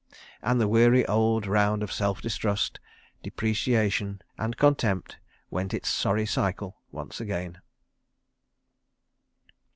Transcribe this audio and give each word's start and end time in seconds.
And 0.41 0.59
the 0.59 0.67
weary 0.67 1.05
old 1.05 1.45
round 1.45 1.83
of 1.83 1.91
self 1.91 2.23
distrust, 2.23 2.79
depreciation 3.21 4.23
and 4.35 4.57
contempt 4.57 5.19
went 5.51 5.75
its 5.75 5.89
sorry 5.89 6.25
cycle 6.25 6.81
once 6.91 7.21
again. 7.21 7.59